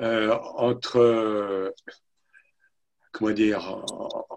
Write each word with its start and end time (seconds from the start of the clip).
entre 0.00 1.72
comment 3.12 3.32
dire, 3.32 3.84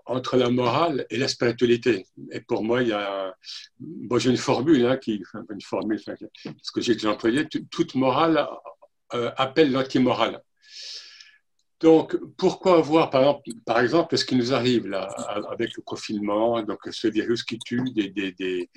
entre 0.05 0.37
la 0.37 0.49
morale 0.49 1.05
et 1.09 1.17
la 1.17 1.27
spiritualité. 1.27 2.05
Et 2.31 2.41
pour 2.41 2.63
moi, 2.63 2.81
il 2.81 2.89
y 2.89 2.93
a, 2.93 3.35
bon, 3.79 4.17
j'ai 4.17 4.29
une 4.29 4.37
formule 4.37 4.85
hein, 4.85 4.99
une 5.07 5.61
formule, 5.61 5.99
ce 5.99 6.71
que 6.71 6.81
j'ai 6.81 7.07
employé, 7.07 7.47
toute 7.47 7.95
morale 7.95 8.47
euh, 9.13 9.31
appelle 9.37 9.71
l'antimorale. 9.71 10.41
Donc, 11.79 12.15
pourquoi 12.37 12.77
avoir, 12.77 13.09
par 13.09 13.21
exemple, 13.21 13.51
par 13.65 13.79
exemple, 13.79 14.17
ce 14.17 14.23
qui 14.23 14.35
nous 14.37 14.53
arrive 14.53 14.87
là, 14.87 15.03
avec 15.51 15.75
le 15.75 15.83
confinement, 15.83 16.61
donc 16.63 16.79
ce 16.89 17.09
virus 17.09 17.43
qui 17.43 17.59
tue 17.59 17.83
des, 17.91 18.09
des, 18.09 18.31
des, 18.31 18.69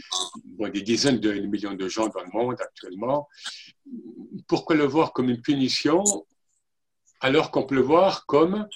des 0.72 0.82
dizaines 0.82 1.20
de 1.20 1.32
millions 1.32 1.74
de 1.74 1.88
gens 1.88 2.08
dans 2.08 2.22
le 2.22 2.30
monde 2.32 2.56
actuellement, 2.60 3.28
pourquoi 4.48 4.74
le 4.74 4.84
voir 4.84 5.12
comme 5.12 5.30
une 5.30 5.40
punition 5.40 6.02
alors 7.20 7.50
qu'on 7.50 7.64
peut 7.64 7.74
le 7.74 7.82
voir 7.82 8.26
comme 8.26 8.66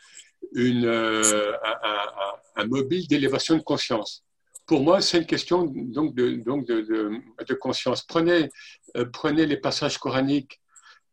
une, 0.54 0.86
euh, 0.86 1.52
un, 2.56 2.66
mobile 2.66 3.06
d'élévation 3.08 3.56
de 3.56 3.62
conscience. 3.62 4.24
Pour 4.66 4.82
moi, 4.82 5.00
c'est 5.00 5.18
une 5.18 5.26
question 5.26 5.64
donc 5.64 6.14
de, 6.14 6.36
donc 6.36 6.66
de, 6.66 6.80
de, 7.46 7.54
conscience. 7.54 8.02
Prenez, 8.02 8.48
euh, 8.96 9.04
prenez 9.12 9.46
les 9.46 9.56
passages 9.56 9.98
coraniques 9.98 10.60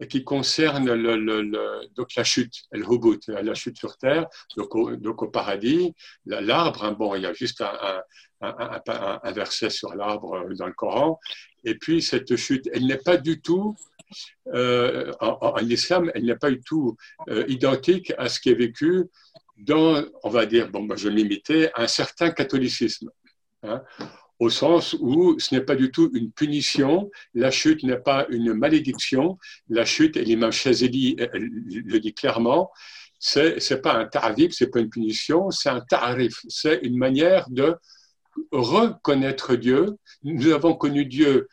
qui 0.09 0.23
concernent 0.23 0.93
le, 0.93 1.15
le, 1.15 1.87
donc 1.95 2.13
la 2.15 2.23
chute, 2.23 2.53
le 2.71 2.83
hubut, 2.83 3.19
la 3.27 3.55
chute 3.55 3.77
sur 3.77 3.97
terre, 3.97 4.27
donc 4.55 4.75
au, 4.75 4.95
donc 4.95 5.23
au 5.23 5.27
paradis, 5.27 5.95
l'arbre. 6.25 6.83
Hein, 6.83 6.91
bon, 6.91 7.15
il 7.15 7.23
y 7.23 7.25
a 7.25 7.33
juste 7.33 7.61
un, 7.61 8.01
un, 8.41 9.19
un 9.23 9.31
verset 9.31 9.71
sur 9.71 9.95
l'arbre 9.95 10.33
euh, 10.35 10.53
dans 10.53 10.67
le 10.67 10.73
Coran. 10.73 11.19
Et 11.63 11.75
puis 11.75 12.01
cette 12.01 12.35
chute, 12.35 12.69
elle 12.73 12.85
n'est 12.85 12.97
pas 12.97 13.17
du 13.17 13.41
tout 13.41 13.75
euh, 14.53 15.11
en, 15.19 15.57
islam, 15.67 16.11
elle 16.15 16.25
n'est 16.25 16.35
pas 16.35 16.49
du 16.49 16.61
tout 16.61 16.95
euh, 17.29 17.45
identique 17.47 18.13
à 18.17 18.29
ce 18.29 18.39
qui 18.39 18.49
est 18.49 18.55
vécu 18.55 19.05
dans, 19.57 20.03
on 20.23 20.29
va 20.29 20.45
dire, 20.45 20.69
bon, 20.69 20.87
je 20.95 21.09
vais 21.09 21.71
un 21.75 21.87
certain 21.87 22.31
catholicisme. 22.31 23.09
Hein, 23.63 23.81
au 24.39 24.49
sens 24.49 24.95
où 24.99 25.39
ce 25.39 25.55
n'est 25.55 25.61
pas 25.61 25.75
du 25.75 25.91
tout 25.91 26.11
une 26.13 26.31
punition, 26.31 27.09
la 27.33 27.49
chute 27.49 27.83
n'est 27.83 27.97
pas 27.97 28.27
une 28.29 28.53
malédiction, 28.53 29.37
la 29.69 29.83
chute, 29.83 30.15
et 30.15 30.23
l'imam 30.23 30.51
Chazeli 30.51 31.15
le 31.33 31.97
dit 31.97 32.13
clairement, 32.13 32.71
c'est 33.19 33.57
n'est 33.71 33.81
pas 33.81 33.93
un 33.93 34.05
ta'rif, 34.05 34.53
c'est 34.53 34.69
pas 34.69 34.79
une 34.79 34.89
punition, 34.89 35.49
c'est 35.49 35.69
un 35.69 35.81
ta'rif, 35.81 36.45
c'est 36.47 36.79
une 36.83 36.97
manière 36.97 37.49
de 37.49 37.75
reconnaître 38.51 39.55
Dieu. 39.55 39.97
Nous 40.23 40.51
avons 40.51 40.75
connu 40.75 41.05
Dieu 41.05 41.47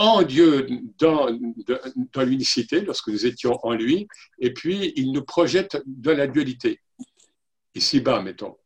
en 0.00 0.22
Dieu 0.22 0.66
dans, 0.98 1.28
l'unicité, 2.24 2.80
lorsque 2.80 3.08
nous 3.08 3.26
étions 3.26 3.58
en 3.62 3.74
lui, 3.74 4.08
et 4.38 4.54
puis 4.54 4.94
il 4.96 5.12
nous 5.12 5.22
projette 5.22 5.82
dans 5.86 6.16
la 6.16 6.26
dualité, 6.26 6.80
ici-bas, 7.74 8.22
mettons. 8.22 8.56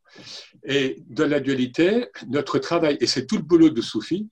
Et 0.65 1.03
dans 1.09 1.29
la 1.29 1.41
dualité, 1.41 2.07
notre 2.29 2.61
travail, 2.61 2.99
et 3.01 3.09
c'est 3.09 3.27
tout 3.27 3.37
le 3.37 3.43
boulot 3.43 3.71
de 3.71 3.81
Soufi, 3.81 4.29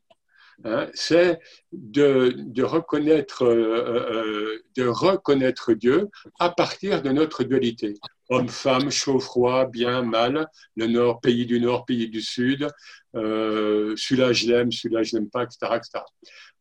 hein, 0.64 0.86
c'est 0.94 1.41
de, 1.72 2.36
de, 2.36 2.62
reconnaître, 2.62 3.47
euh, 3.47 4.12
euh, 4.12 4.62
de 4.77 4.87
reconnaître 4.87 5.72
Dieu 5.72 6.09
à 6.39 6.50
partir 6.50 7.03
de 7.03 7.11
notre 7.11 7.42
dualité. 7.42 7.94
Homme, 8.28 8.48
femme, 8.48 8.92
chaud, 8.92 9.19
froid, 9.19 9.66
bien, 9.66 10.03
mal, 10.03 10.47
le 10.77 10.87
nord, 10.87 11.20
pays 11.20 11.47
du 11.47 11.61
nord, 11.61 11.84
pays 11.84 12.09
du 12.09 12.22
sud, 12.22 12.69
euh, 13.16 13.94
celui-là 13.97 14.33
je 14.33 14.47
l'aime, 14.47 14.70
celui-là 14.70 15.03
je 15.03 15.16
l'aime 15.16 15.28
pas, 15.28 15.42
etc. 15.42 15.72
etc. 15.75 16.05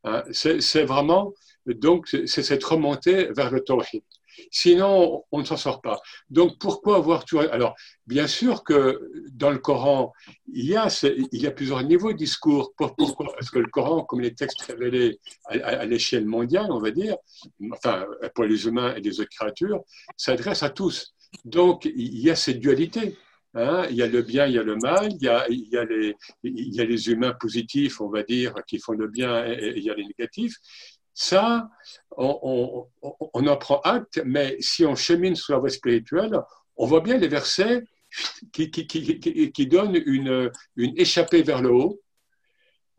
Hein, 0.03 0.23
c'est 0.31 0.83
vraiment, 0.83 1.33
donc, 1.66 2.07
c'est 2.07 2.44
cette 2.44 2.63
remontée 2.63 3.30
vers 3.31 3.52
le 3.52 3.61
tawhid. 3.61 4.03
Sinon, 4.49 5.23
on 5.31 5.39
ne 5.39 5.45
s'en 5.45 5.58
sort 5.58 5.81
pas. 5.81 5.99
Donc, 6.30 6.58
pourquoi 6.59 6.97
avoir 6.97 7.25
tout. 7.25 7.39
Alors, 7.39 7.75
bien 8.08 8.27
sûr 8.27 8.63
que 8.63 9.11
dans 9.31 9.52
le 9.52 9.59
Coran, 9.59 10.13
il 10.52 10.66
y 10.66 10.75
a, 10.75 11.52
plusieurs 11.52 11.83
niveaux 11.83 12.13
de 12.13 12.17
discours. 12.17 12.73
Pourquoi? 12.77 13.33
Parce 13.33 13.49
que 13.52 13.59
le 13.59 13.67
Coran, 13.67 14.03
comme 14.03 14.21
les 14.21 14.33
textes 14.33 14.61
révélés 14.61 15.20
à, 15.45 15.86
l'échelle 15.86 16.26
mondiale, 16.26 16.71
on 16.71 16.80
va 16.80 16.92
dire, 16.92 17.17
enfin, 17.71 18.05
pour 18.33 18.45
les 18.45 18.65
humains 18.65 18.95
et 18.95 19.02
les 19.02 19.20
autres 19.20 19.30
créatures, 19.30 19.81
s'adresse 20.17 20.64
à 20.64 20.70
tous. 20.70 21.14
Donc, 21.45 21.86
il 21.86 22.20
y 22.20 22.30
a 22.30 22.36
cette 22.36 22.59
dualité. 22.59 23.17
Hein, 23.54 23.86
il 23.89 23.98
y 23.98 24.02
a 24.02 24.08
le 24.08 24.22
bien, 24.22 24.45
il 24.48 24.54
y 24.54 24.60
a 24.60 24.64
le 24.64 24.78
mal, 24.78 25.10
il 25.12 25.22
y 25.22 25.28
a, 25.28 25.45
les, 25.84 27.10
humains 27.10 27.34
positifs, 27.34 28.00
on 28.00 28.10
va 28.10 28.23
dire, 28.23 28.54
qui 28.66 28.80
font 28.80 28.94
le 28.94 29.08
bien, 29.08 29.45
et, 29.45 29.73
il 29.76 29.84
y 29.84 29.89
a 29.89 29.94
les 29.94 30.06
négatifs. 30.06 30.56
Ça, 31.14 31.70
on, 32.12 32.88
en 33.34 33.58
prend 33.58 33.82
acte, 33.82 34.22
mais 34.26 34.56
si 34.62 34.86
on 34.86 34.95
chemine 34.95 35.36
sur 35.36 35.54
la 35.54 35.60
voie 35.60 35.70
spirituelle, 35.70 36.39
on 36.78 36.86
voit 36.86 37.02
bien 37.02 37.17
les 37.17 37.28
versets 37.28 37.84
qui, 38.54 39.68
donnent 39.68 40.02
une, 40.06 40.52
échappée 40.78 41.44
vers 41.44 41.62
le 41.62 41.72
haut, 41.72 42.02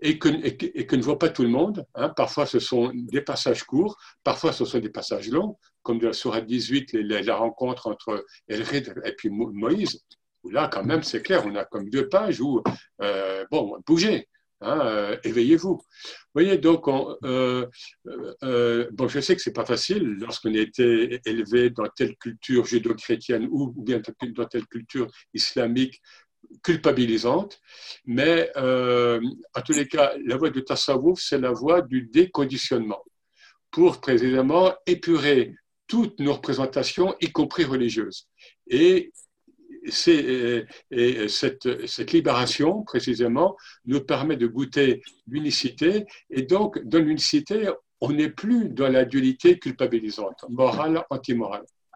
et 0.04 0.18
que, 0.18 0.28
et 0.28 0.86
que, 0.86 0.96
ne 0.96 1.02
voit 1.02 1.18
pas 1.18 1.28
tout 1.28 1.42
le 1.42 1.48
monde. 1.48 1.86
Hein. 1.94 2.10
Parfois, 2.10 2.44
ce 2.44 2.58
sont 2.58 2.90
des 2.92 3.22
passages 3.22 3.62
courts, 3.62 3.96
parfois, 4.22 4.52
ce 4.52 4.66
sont 4.66 4.80
des 4.80 4.90
passages 4.90 5.28
longs, 5.30 5.56
comme 5.82 5.98
de 5.98 6.08
la 6.08 6.12
Sourate 6.12 6.44
18, 6.44 6.92
la 6.92 7.36
rencontre 7.36 7.86
entre 7.86 8.26
Elrid 8.48 8.92
et 9.04 9.12
puis 9.12 9.30
Moïse 9.30 10.04
là, 10.50 10.68
quand 10.68 10.84
même, 10.84 11.02
c'est 11.02 11.22
clair, 11.22 11.44
on 11.46 11.54
a 11.54 11.64
comme 11.64 11.88
deux 11.88 12.08
pages 12.08 12.40
où, 12.40 12.62
euh, 13.00 13.44
bon, 13.50 13.78
bougez, 13.86 14.28
hein, 14.60 14.80
euh, 14.82 15.16
éveillez-vous. 15.24 15.74
Vous 15.74 16.34
voyez, 16.34 16.58
donc, 16.58 16.88
euh, 16.88 17.66
bon, 18.92 19.08
je 19.08 19.20
sais 19.20 19.36
que 19.36 19.42
c'est 19.42 19.52
pas 19.52 19.64
facile 19.64 20.16
lorsqu'on 20.20 20.54
a 20.54 20.58
été 20.58 21.20
élevé 21.26 21.70
dans 21.70 21.86
telle 21.94 22.16
culture 22.16 22.64
judéo-chrétienne 22.64 23.48
ou, 23.50 23.72
bien 23.76 24.00
dans 24.34 24.46
telle 24.46 24.66
culture 24.66 25.10
islamique 25.34 26.00
culpabilisante, 26.62 27.60
mais 28.04 28.50
en 28.56 29.62
tous 29.64 29.72
les 29.72 29.86
cas, 29.86 30.12
la 30.26 30.36
voie 30.36 30.50
du 30.50 30.64
tasawwuf, 30.64 31.20
c'est 31.20 31.38
la 31.38 31.52
voie 31.52 31.82
du 31.82 32.02
déconditionnement 32.02 33.02
pour 33.70 34.00
précisément 34.00 34.74
épurer 34.86 35.54
toutes 35.86 36.20
nos 36.20 36.34
représentations, 36.34 37.14
y 37.20 37.30
compris 37.30 37.64
religieuses. 37.64 38.28
Et 39.84 40.64
et 40.90 41.28
cette, 41.28 41.86
cette, 41.86 42.12
libération, 42.12 42.82
précisément, 42.82 43.56
nous 43.84 44.00
permet 44.00 44.36
de 44.36 44.46
goûter 44.46 45.02
l'unicité. 45.26 46.06
Et 46.30 46.42
donc, 46.42 46.78
dans 46.84 47.00
l'unicité, 47.00 47.70
on 48.00 48.12
n'est 48.12 48.30
plus 48.30 48.68
dans 48.68 48.88
la 48.88 49.04
dualité 49.04 49.58
culpabilisante, 49.58 50.44
morale, 50.48 51.04
antimorale. 51.10 51.64